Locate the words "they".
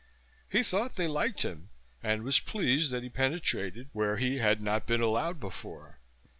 0.95-1.07